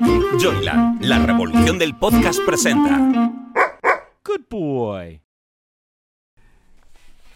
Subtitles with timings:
[0.00, 3.32] Joyland, la revolución del podcast presenta.
[4.24, 5.20] Good boy.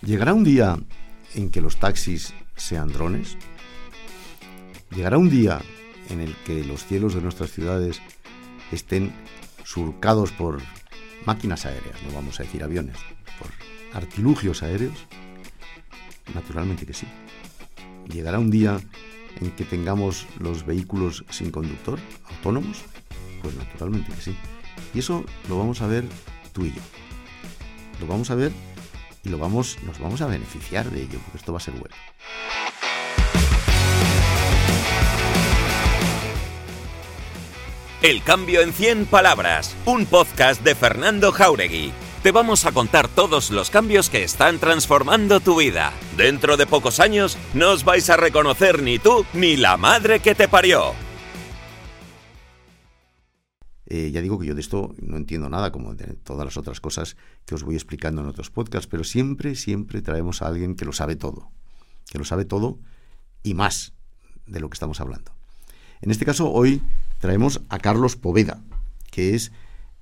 [0.02, 0.78] ¿Llegará un día
[1.34, 3.36] en que los taxis sean drones?
[4.94, 5.60] ¿Llegará un día
[6.10, 8.00] en el que los cielos de nuestras ciudades
[8.70, 9.12] estén
[9.64, 10.60] surcados por
[11.24, 12.96] máquinas aéreas, no vamos a decir aviones,
[13.38, 13.50] por
[13.92, 15.06] artilugios aéreos?
[16.34, 17.06] Naturalmente que sí.
[18.08, 18.80] ¿Llegará un día
[19.40, 22.82] en que tengamos los vehículos sin conductor, autónomos?
[23.42, 24.36] Pues naturalmente que sí.
[24.94, 26.04] Y eso lo vamos a ver
[26.52, 26.82] tú y yo.
[28.00, 28.52] Lo vamos a ver
[29.24, 31.94] y lo vamos, nos vamos a beneficiar de ello, porque esto va a ser bueno.
[38.02, 41.92] El cambio en 100 palabras, un podcast de Fernando Jauregui.
[42.22, 45.92] Te vamos a contar todos los cambios que están transformando tu vida.
[46.16, 50.36] Dentro de pocos años no os vais a reconocer ni tú ni la madre que
[50.36, 50.92] te parió.
[53.86, 56.80] Eh, ya digo que yo de esto no entiendo nada, como de todas las otras
[56.80, 60.84] cosas que os voy explicando en otros podcasts, pero siempre, siempre traemos a alguien que
[60.84, 61.50] lo sabe todo,
[62.08, 62.78] que lo sabe todo
[63.42, 63.94] y más
[64.46, 65.32] de lo que estamos hablando.
[66.00, 66.82] En este caso, hoy
[67.18, 68.62] traemos a Carlos Poveda,
[69.10, 69.50] que es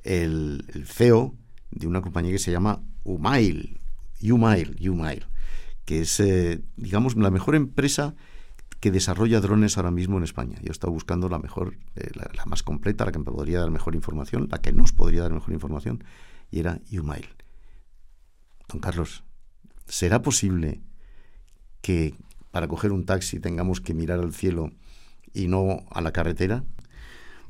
[0.03, 1.40] el, el CEO
[1.71, 3.81] de una compañía que se llama Umail,
[4.23, 5.27] Umail, Umail,
[5.85, 8.15] que es, eh, digamos, la mejor empresa
[8.81, 10.57] que desarrolla drones ahora mismo en España.
[10.63, 13.61] Yo he estado buscando la mejor, eh, la, la, más completa, la que me podría
[13.61, 16.03] dar mejor información, la que nos podría dar mejor información,
[16.51, 17.29] y era Umail.
[18.69, 19.25] Don Carlos,
[19.87, 20.81] ¿será posible
[21.83, 22.15] que
[22.51, 24.73] para coger un taxi tengamos que mirar al cielo
[25.35, 26.65] y no a la carretera?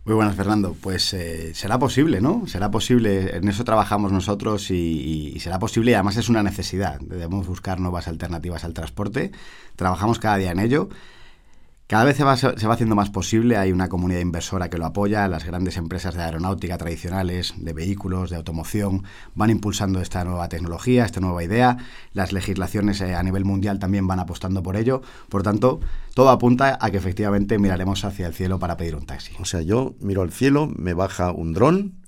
[0.04, 0.74] Muy buenas, Fernando.
[0.80, 2.46] Pues eh, será posible, ¿no?
[2.46, 6.42] Será posible, en eso trabajamos nosotros y, y, y, será posible y además es una
[6.42, 6.98] necesidad.
[7.00, 9.30] Debemos buscar nuevas alternativas al transporte.
[9.76, 10.88] Trabajamos cada día en ello.
[11.90, 15.44] Cada vez se va, haciendo más posible, hay una comunidad inversora que lo apoya, las
[15.44, 19.02] grandes empresas de aeronáutica tradicionales, de vehículos, de automoción,
[19.34, 21.78] van impulsando esta nueva tecnología, esta nueva idea,
[22.12, 25.80] las legislaciones eh, a nivel mundial también van apostando por ello, por tanto,
[26.14, 29.32] todo apunta a que efectivamente miraremos hacia el cielo para pedir un taxi.
[29.40, 31.99] O sea, yo miro al cielo, me baja un dron,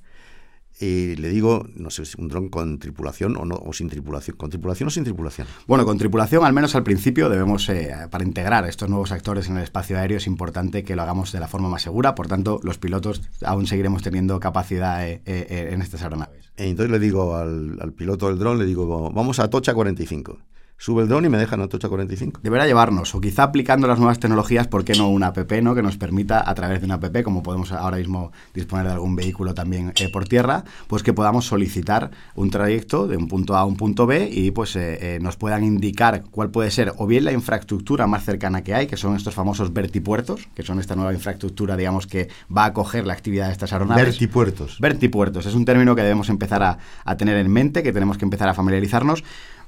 [0.81, 4.37] y le digo, no sé si un dron con tripulación o no, o sin tripulación.
[4.37, 5.47] ¿Con tripulación o sin tripulación?
[5.66, 9.56] Bueno, con tripulación, al menos al principio, debemos, eh, para integrar estos nuevos actores en
[9.59, 12.15] el espacio aéreo, es importante que lo hagamos de la forma más segura.
[12.15, 16.50] Por tanto, los pilotos aún seguiremos teniendo capacidad eh, eh, en estas aeronaves.
[16.56, 20.38] Entonces le digo al, al piloto del dron, le digo, vamos a Tocha 45
[20.77, 22.41] sube el dron y me deja en Atocha 45.
[22.43, 25.75] Deberá llevarnos, o quizá aplicando las nuevas tecnologías, ¿por qué no una app, ¿no?
[25.75, 29.15] Que nos permita, a través de una app, como podemos ahora mismo disponer de algún
[29.15, 33.61] vehículo también eh, por tierra, pues que podamos solicitar un trayecto de un punto A
[33.61, 37.06] a un punto B y pues eh, eh, nos puedan indicar cuál puede ser o
[37.06, 40.97] bien la infraestructura más cercana que hay, que son estos famosos vertipuertos, que son esta
[40.97, 44.05] nueva infraestructura, digamos, que va a acoger la actividad de estas aeronaves.
[44.05, 44.78] Vertipuertos.
[44.81, 45.47] Vertipuertos.
[45.47, 48.49] Es un término que debemos empezar a, a tener en mente, que tenemos que empezar
[48.49, 49.22] a familiarizarnos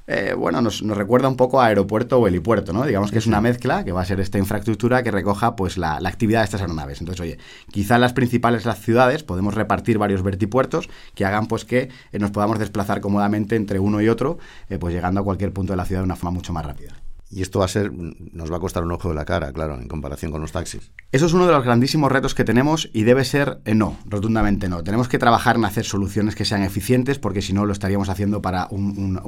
[0.07, 2.85] eh, bueno, nos, nos, recuerda un poco a aeropuerto o helipuerto, ¿no?
[2.85, 5.99] Digamos que es una mezcla que va a ser esta infraestructura que recoja pues la,
[5.99, 6.99] la actividad de estas aeronaves.
[6.99, 7.37] Entonces, oye,
[7.71, 12.19] quizá en las principales las ciudades podemos repartir varios vertipuertos que hagan pues que eh,
[12.19, 14.37] nos podamos desplazar cómodamente entre uno y otro,
[14.69, 17.04] eh, pues llegando a cualquier punto de la ciudad de una forma mucho más rápida.
[17.35, 19.77] Y esto va a ser, nos va a costar un ojo de la cara, claro,
[19.77, 20.93] en comparación con los taxis.
[21.11, 24.69] Eso es uno de los grandísimos retos que tenemos y debe ser eh, no, rotundamente
[24.69, 24.85] no.
[24.85, 28.41] Tenemos que trabajar en hacer soluciones que sean eficientes porque si no lo estaríamos haciendo
[28.41, 29.19] para un,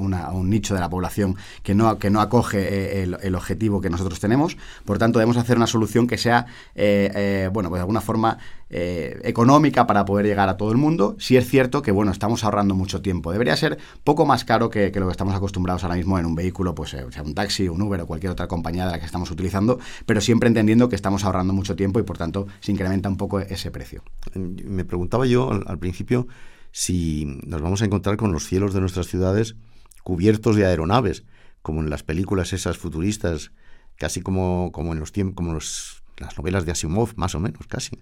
[0.48, 4.56] nicho de la población que no, que no acoge eh, el, objetivo que nosotros tenemos.
[4.86, 8.38] Por tanto, debemos hacer una solución que sea, eh, bueno, pues de alguna forma
[8.70, 11.16] económica para poder llegar a todo el mundo.
[11.18, 13.32] Si es cierto que, bueno, estamos ahorrando mucho tiempo.
[13.32, 16.34] Debería ser poco más caro que, que lo que estamos acostumbrados ahora mismo en un
[16.34, 19.30] vehículo, pues sea un taxi, un Uber o cualquier otra compañía de la que estamos
[19.30, 23.16] utilizando, pero siempre entendiendo que estamos ahorrando mucho tiempo y por tanto se incrementa un
[23.16, 24.02] poco ese precio.
[24.34, 26.28] Me preguntaba yo al, al principio
[26.72, 29.56] si nos vamos a encontrar con los cielos de nuestras ciudades
[30.02, 31.24] cubiertos de aeronaves,
[31.62, 33.52] como en las películas esas futuristas,
[33.96, 37.66] casi como, como en los tiempos, como los, las novelas de Asimov, más o menos,
[37.66, 37.98] casi.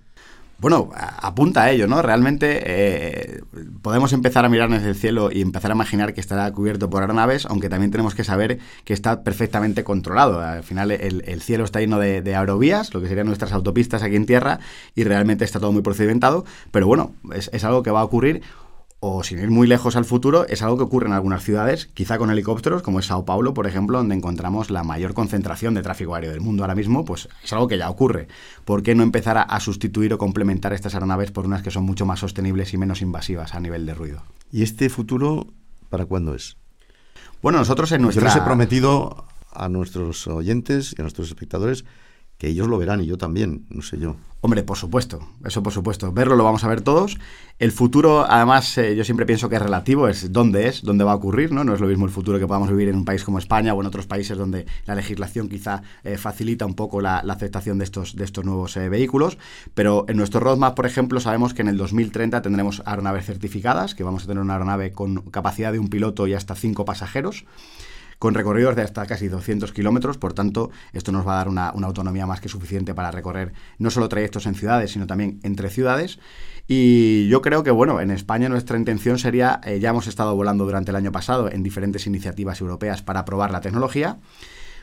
[0.58, 2.00] Bueno, apunta a ello, ¿no?
[2.00, 3.42] Realmente eh,
[3.82, 7.02] podemos empezar a mirar desde el cielo y empezar a imaginar que estará cubierto por
[7.02, 10.40] aeronaves, aunque también tenemos que saber que está perfectamente controlado.
[10.40, 14.02] Al final el, el cielo está lleno de, de, aerovías, lo que serían nuestras autopistas
[14.02, 14.58] aquí en tierra,
[14.94, 18.40] y realmente está todo muy procedimentado, pero bueno, es, es algo que va a ocurrir
[19.00, 22.18] o sin ir muy lejos al futuro, es algo que ocurre en algunas ciudades, quizá
[22.18, 26.14] con helicópteros, como es Sao Paulo, por ejemplo, donde encontramos la mayor concentración de tráfico
[26.14, 28.28] aéreo del mundo ahora mismo, pues es algo que ya ocurre.
[28.64, 31.84] ¿Por qué no empezar a, a sustituir o complementar estas aeronaves por unas que son
[31.84, 34.22] mucho más sostenibles y menos invasivas a nivel de ruido?
[34.50, 35.46] ¿Y este futuro
[35.90, 36.56] para cuándo es?
[37.42, 38.22] Bueno, nosotros en nuestra...
[38.22, 41.84] Yo les he prometido a nuestros oyentes y a nuestros espectadores
[42.38, 44.16] que ellos lo verán y yo también, no sé yo.
[44.42, 46.12] Hombre, por supuesto, eso por supuesto.
[46.12, 47.18] Verlo lo vamos a ver todos.
[47.58, 51.12] El futuro, además, eh, yo siempre pienso que es relativo, es dónde es, dónde va
[51.12, 51.64] a ocurrir, ¿no?
[51.64, 53.80] No es lo mismo el futuro que podamos vivir en un país como España o
[53.80, 58.14] en otros países donde la legislación quizá eh, facilita un poco la, aceptación de estos,
[58.14, 59.36] de estos nuevos eh, vehículos.
[59.74, 64.04] Pero en nuestro roadmap, por ejemplo, sabemos que en el 2030 tendremos aeronaves certificadas, que
[64.04, 67.46] vamos a tener una aeronave con capacidad de un piloto y hasta cinco pasajeros
[68.18, 70.18] con recorridos de hasta casi 200 kilómetros.
[70.18, 73.90] Por tanto, esto nos va a dar una, autonomía más que suficiente para recorrer no
[73.90, 76.18] solo trayectos en ciudades, sino también entre ciudades.
[76.68, 80.64] Y yo creo que, bueno, en España nuestra intención sería, eh, ya hemos estado volando
[80.64, 84.18] durante el año pasado en diferentes iniciativas europeas para probar la tecnología.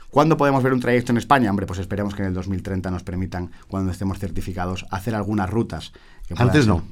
[0.09, 1.49] ¿Cuándo podemos ver un trayecto en España?
[1.49, 5.91] Hombre, pues esperemos que en el 2030 nos permitan, cuando estemos certificados, hacer algunas rutas.
[6.37, 6.83] Antes no.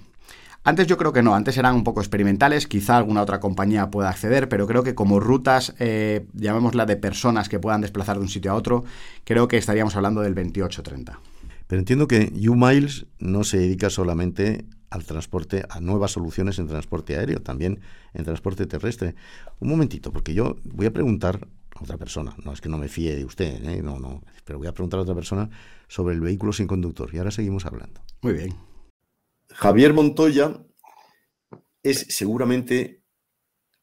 [0.64, 4.10] Antes yo creo que no, antes eran un poco experimentales, quizá alguna otra compañía pueda
[4.10, 8.30] acceder, pero creo que como rutas, eh, llamémosla de personas que puedan desplazar de un
[8.30, 8.84] sitio a otro,
[9.24, 11.18] creo que estaríamos hablando del 28-30.
[11.66, 17.18] Pero entiendo que U-Miles no se dedica solamente al transporte, a nuevas soluciones en transporte
[17.18, 17.80] aéreo, también
[18.14, 19.16] en transporte terrestre.
[19.62, 22.88] Un momentito, porque yo voy a preguntar a otra persona, no es que no me
[22.88, 23.82] fíe de usted, ¿eh?
[23.82, 25.50] no, no, pero voy a preguntar a otra persona
[25.88, 28.02] sobre el vehículo sin conductor y ahora seguimos hablando.
[28.22, 28.71] Muy bien.
[29.54, 30.64] Javier Montoya
[31.84, 33.04] es seguramente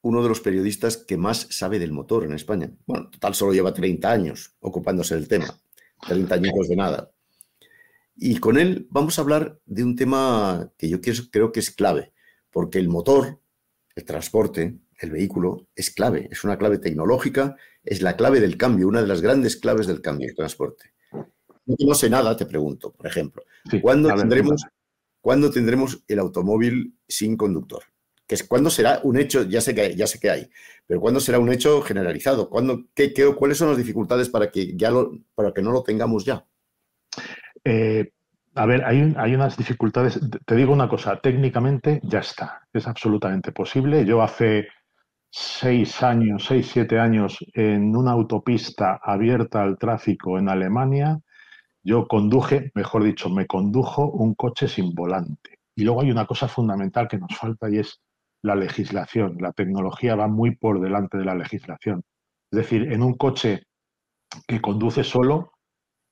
[0.02, 2.70] uno de los periodistas que más sabe del motor en España.
[2.86, 5.58] Bueno, total solo lleva 30 años ocupándose del tema,
[6.06, 7.10] 30 años de nada.
[8.16, 10.98] Y con él vamos a hablar de un tema que yo
[11.30, 12.12] creo que es clave,
[12.50, 13.40] porque el motor,
[13.94, 18.88] el transporte, el vehículo es clave, es una clave tecnológica, es la clave del cambio,
[18.88, 20.92] una de las grandes claves del cambio, el transporte.
[21.66, 23.42] No sé nada, te pregunto, por ejemplo.
[23.82, 24.64] ¿Cuándo tendremos
[25.28, 27.82] ¿Cuándo tendremos el automóvil sin conductor?
[28.48, 30.48] Cuándo será un hecho, ya sé que ya sé que hay,
[30.86, 34.90] pero cuándo será un hecho generalizado, ¿Cuándo, qué, cuáles son las dificultades para que ya
[34.90, 36.46] lo, para que no lo tengamos ya.
[37.62, 38.10] Eh,
[38.54, 40.18] a ver, hay, hay, unas dificultades.
[40.46, 44.06] Te digo una cosa, técnicamente ya está, es absolutamente posible.
[44.06, 44.68] Yo hace
[45.28, 51.20] seis años, seis, siete años, en una autopista abierta al tráfico en Alemania,
[51.82, 55.58] yo conduje, mejor dicho, me condujo un coche sin volante.
[55.76, 58.00] Y luego hay una cosa fundamental que nos falta y es
[58.42, 59.36] la legislación.
[59.40, 62.02] La tecnología va muy por delante de la legislación.
[62.50, 63.62] Es decir, en un coche
[64.46, 65.52] que conduce solo,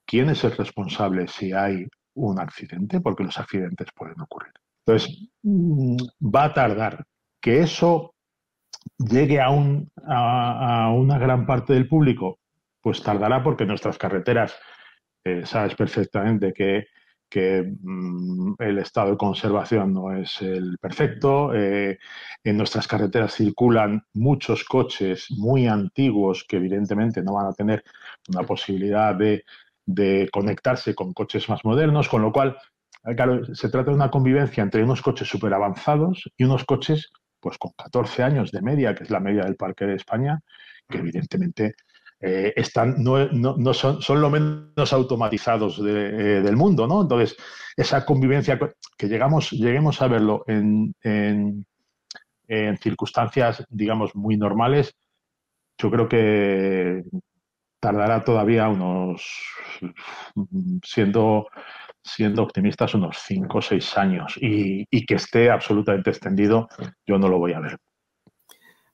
[0.06, 3.00] ¿quién es el responsable si hay un accidente?
[3.00, 4.52] Porque los accidentes pueden ocurrir.
[4.86, 7.04] Entonces, mm, va a tardar
[7.40, 8.14] que eso
[8.98, 12.38] llegue a, un, a, una gran parte del público,
[12.80, 14.54] pues tardará porque nuestras carreteras
[15.44, 16.86] sabes perfectamente que,
[17.82, 21.52] mm, el estado de conservación no es el perfecto.
[21.54, 21.98] Eh,
[22.44, 27.84] en nuestras carreteras circulan muchos coches muy antiguos que evidentemente no van a tener
[28.28, 29.44] una posibilidad de,
[30.32, 32.56] conectarse con coches más modernos, con lo cual,
[33.04, 37.10] eh, claro, se trata de una convivencia entre unos coches súper avanzados y unos coches
[37.40, 40.40] pues con 14 años de media, que es la media del parque de España,
[40.88, 41.74] que evidentemente
[42.20, 47.02] eh, están, no, son, son, lo menos automatizados eh, del mundo, ¿no?
[47.02, 47.36] Entonces,
[47.76, 48.58] esa convivencia
[48.96, 51.66] que llegamos, lleguemos a verlo en, en,
[52.78, 54.94] circunstancias, digamos, muy normales,
[55.78, 57.02] yo creo que
[57.80, 59.22] tardará todavía unos,
[60.82, 61.48] siendo,
[62.02, 66.68] siendo optimistas, unos 5 o 6 años y, y que esté absolutamente extendido,
[67.06, 67.76] yo no lo voy a ver.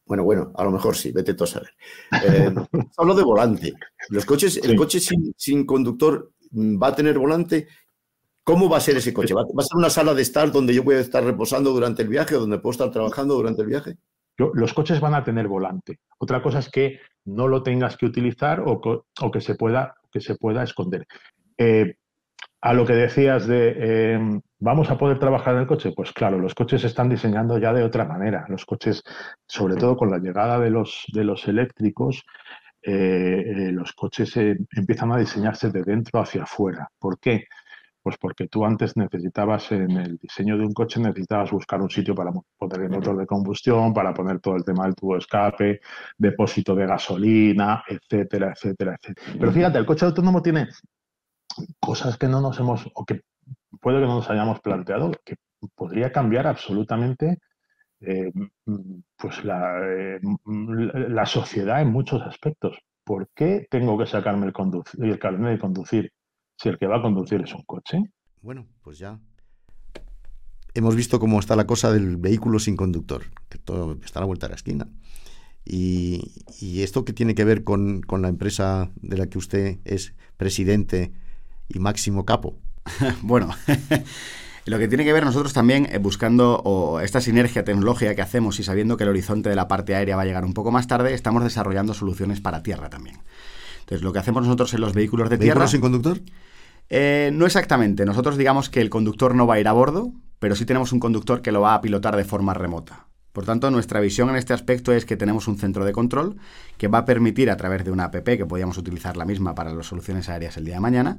[0.05, 1.71] Bueno, bueno, a lo mejor sí, vete tú a saber.
[2.25, 2.53] Eh,
[2.97, 3.73] hablo de volante.
[4.09, 7.69] Los coches, el coche sin, conductor mm, va a tener volante.
[8.45, 9.35] ¿Cómo va a ser ese coche?
[9.35, 12.09] ¿Va, a ser una sala de estar donde yo voy a estar reposando durante el
[12.09, 13.97] viaje o donde puedo estar trabajando durante el viaje?
[14.37, 16.01] Los coches van a tener volante.
[16.19, 18.81] Otra cosa es que no lo tengas que utilizar o,
[19.31, 21.07] que, se pueda, que se pueda esconder.
[21.57, 21.95] Eh,
[22.61, 25.93] a lo que decías de em, ¿vamos a poder trabajar en el coche?
[25.95, 28.47] Pues claro, los coches se están diseñando ya de otra manera.
[28.49, 29.03] Los coches,
[29.47, 32.23] sobre todo con la llegada de los, de los eléctricos,
[32.81, 36.89] eh, eh, los coches empiezan a diseñarse de dentro hacia afuera.
[36.99, 37.47] ¿Por qué?
[38.03, 42.15] Pues porque tú antes necesitabas, en el diseño de un coche, necesitabas buscar un sitio
[42.15, 45.81] para poner el motor de combustión, para poner todo el tema del tubo de escape,
[46.19, 49.37] depósito de gasolina, etcétera, etcétera, etcétera.
[49.39, 50.69] Pero fíjate, el coche autónomo tiene
[51.81, 53.23] cosas que no nos hemos, o que
[53.83, 55.35] puede que no nos hayamos planteado, que
[55.75, 57.39] podría cambiar absolutamente
[58.01, 58.33] eh,
[59.17, 62.79] pues la, eh, la, sociedad en muchos aspectos.
[63.05, 64.53] ¿Por qué tengo que sacarme el,
[65.05, 66.13] el carnet de conducir
[66.57, 67.99] si el que va a conducir es un coche?
[68.41, 69.19] Bueno, pues ya
[70.75, 74.27] hemos visto cómo está la cosa del vehículo sin conductor, que todo está a la
[74.27, 74.89] vuelta de la esquina.
[75.65, 79.79] Y, y esto que tiene que ver con, con, la empresa de la que usted
[79.85, 81.13] es presidente
[81.69, 82.59] y máximo capo.
[83.23, 83.51] bueno,
[84.67, 88.59] lo que tiene que ver nosotros también eh, buscando o esta sinergia tecnológica que hacemos
[88.61, 90.87] y sabiendo que el horizonte de la parte aérea va a llegar un poco más
[90.87, 93.19] tarde, estamos desarrollando soluciones para tierra también.
[93.81, 95.61] Entonces, lo que hacemos nosotros en los vehículos de tierra...
[95.61, 96.21] ¿Vehículos sin conductor?
[96.89, 98.05] Eh, no exactamente.
[98.05, 101.01] Nosotros digamos que el conductor no va a ir a bordo, pero sí tenemos un
[101.01, 103.07] conductor que lo va a pilotar de forma remota.
[103.33, 106.37] Por tanto, nuestra visión en este aspecto es que tenemos un centro de control
[106.77, 109.73] que va a permitir a través de una app, que podríamos utilizar la misma para
[109.73, 111.19] las soluciones aéreas el día de mañana,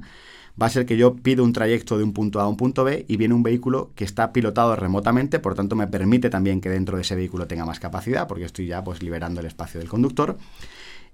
[0.60, 2.84] va a ser que yo pido un trayecto de un punto A a un punto
[2.84, 6.70] B y viene un vehículo que está pilotado remotamente, por tanto me permite también que
[6.70, 9.88] dentro de ese vehículo tenga más capacidad, porque estoy ya pues liberando el espacio del
[9.88, 10.38] conductor.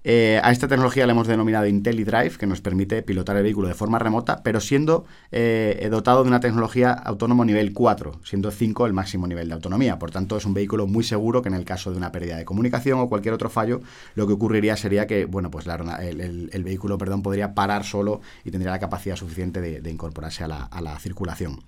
[0.03, 3.75] Eh, a esta tecnología le hemos denominado IntelliDrive, que nos permite pilotar el vehículo de
[3.75, 8.93] forma remota, pero siendo eh, dotado de una tecnología autónomo nivel 4, siendo 5 el
[8.93, 9.99] máximo nivel de autonomía.
[9.99, 12.45] Por tanto, es un vehículo muy seguro que en el caso de una pérdida de
[12.45, 13.81] comunicación o cualquier otro fallo,
[14.15, 18.71] lo que ocurriría sería que bueno, pues el, vehículo perdón, podría parar solo y tendría
[18.71, 21.61] la capacidad suficiente de, incorporarse a la, a la circulación.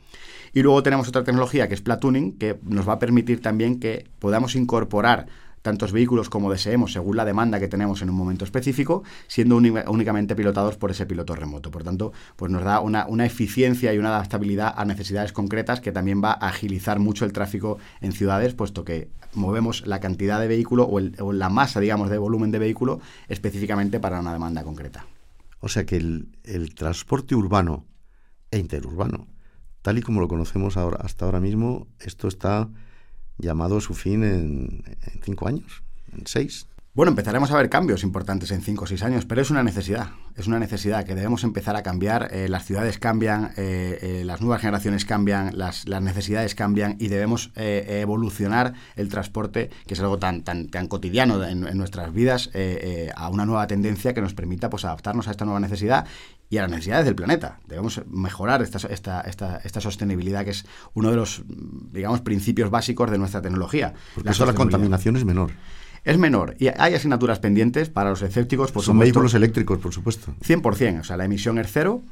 [0.54, 4.08] Y luego tenemos otra tecnología que es Platooning, que nos va a permitir también que
[4.20, 5.28] podamos incorporar
[5.64, 10.36] tantos vehículos como deseemos según la demanda que tenemos en un momento específico, siendo únicamente
[10.36, 11.72] pilotados por ese piloto remoto.
[11.72, 16.22] Por tanto, pues nos da una, eficiencia y una adaptabilidad a necesidades concretas que también
[16.24, 20.86] va a agilizar mucho el tráfico en ciudades, puesto que movemos la cantidad de vehículo
[20.88, 25.08] o, la masa, digamos, de volumen de vehículo específicamente para una demanda concreta.
[25.62, 27.86] O sea que el, transporte urbano
[28.52, 29.28] e interurbano,
[29.82, 32.70] tal y como lo conocemos hasta ahora mismo, esto está
[33.38, 34.84] llamado su fin en,
[35.24, 36.68] cinco años, en seis.
[36.96, 40.12] Bueno, empezaremos a ver cambios importantes en cinco o seis años, pero es una necesidad,
[40.36, 42.30] es una necesidad que debemos empezar a cambiar.
[42.32, 47.52] Eh, las ciudades cambian, eh, eh, las nuevas generaciones cambian, las, necesidades cambian y debemos
[47.56, 50.44] evolucionar el transporte, que es algo tan,
[50.88, 52.52] cotidiano en, nuestras vidas,
[53.16, 56.06] a una nueva tendencia que nos permita pues, adaptarnos a esta nueva necesidad
[56.54, 57.60] y a las necesidades del planeta.
[57.68, 61.42] Debemos mejorar esta, esta, esta, esta, sostenibilidad, que es uno de los,
[61.92, 63.96] digamos, principios básicos de nuestra tecnología.
[64.14, 65.50] Porque eso la contaminación es menor.
[66.04, 68.72] Es menor y hay asignaturas pendientes para los escépticos.
[68.72, 70.36] Por Son vehículos eléctricos, por supuesto.
[70.46, 72.04] 100%, o sea, la emisión es cero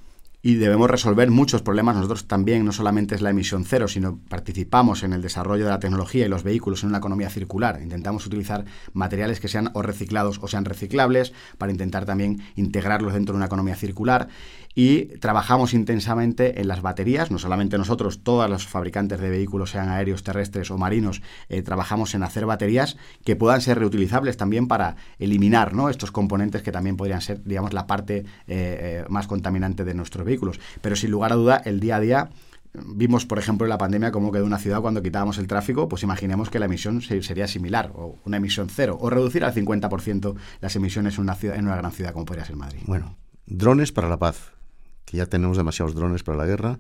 [0.42, 1.96] y debemos resolver muchos problemas.
[1.96, 5.80] Nosotros también no solamente es la emisión cero, sino participamos en el desarrollo de la
[5.80, 7.80] tecnología y los vehículos en una economía circular.
[7.82, 13.34] Intentamos utilizar materiales que sean o reciclados o sean reciclables para intentar también integrarlos dentro
[13.34, 14.30] de una economía circular
[14.76, 19.90] y trabajamos intensamente en las baterías, no solamente nosotros, todos los fabricantes de vehículos, sean
[19.90, 24.96] aéreos, terrestres o marinos, eh, trabajamos en hacer baterías que puedan ser reutilizables también para
[25.20, 25.90] eliminar ¿no?
[25.90, 30.26] estos componentes que también podrían ser, digamos, la parte eh, eh, más contaminante de nuestros
[30.26, 30.60] vehículos.
[30.82, 32.30] Pero sin lugar a duda, el día a día
[32.74, 36.04] Vimos, por ejemplo, en la pandemia cómo quedó una ciudad cuando quitábamos el tráfico, pues
[36.04, 40.76] imaginemos que la emisión sería similar, o una emisión cero, o reducir al 50% las
[40.78, 42.80] emisiones en una, ciudad, en una gran ciudad como podría ser Madrid.
[42.86, 44.54] Bueno, drones para la paz
[45.12, 46.80] que ya tenemos demasiados drones para la guerra,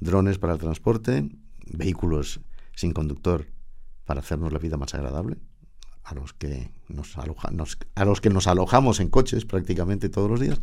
[0.00, 1.26] drones para el transporte,
[1.64, 2.42] vehículos
[2.74, 3.46] sin conductor
[4.04, 5.38] para hacernos la vida más agradable,
[6.04, 10.60] a los que nos, a los que nos alojamos en coches prácticamente todos los días.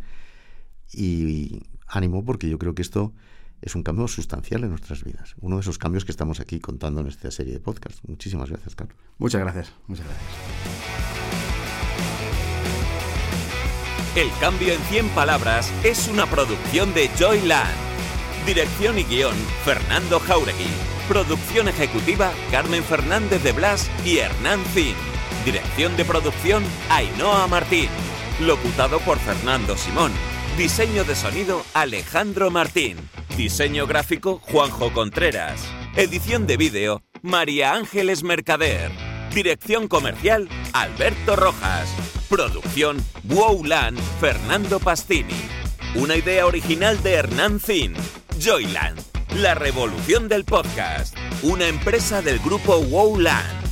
[0.94, 3.14] Y ánimo porque yo creo que esto
[3.62, 5.34] es un cambio sustancial en nuestras vidas.
[5.42, 8.02] Uno de esos cambios que estamos aquí contando en esta serie de podcasts.
[8.08, 9.00] Muchísimas gracias, Carlos.
[9.18, 9.74] Muchas gracias.
[9.88, 10.30] Muchas gracias.
[14.16, 17.76] El cambio en 100 palabras es una producción de Joyland.
[18.46, 20.70] Dirección y guion, Fernando Jauregui.
[21.10, 24.96] Producción ejecutiva, Carmen Fernández de Blas y Hernán Zin.
[25.44, 27.90] Dirección de producción, Ainhoa Martín.
[28.40, 30.14] Locutado por Fernando Simón.
[30.58, 32.96] Diseño de sonido, Alejandro Martín.
[33.36, 35.62] Diseño gráfico, Juanjo Contreras.
[35.98, 38.94] Edición de vídeo, María Ángeles Mercader.
[39.34, 41.94] Dirección comercial, Alberto Rojas.
[42.36, 42.98] Producción
[43.30, 45.40] Wowland Fernando Pastini.
[45.96, 47.94] Una idea original de Hernán Zin.
[48.44, 49.00] Joyland,
[49.38, 51.16] la revolución del podcast.
[51.44, 53.65] Una empresa del grupo Wowland.